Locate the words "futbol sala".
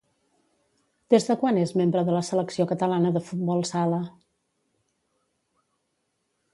3.29-4.03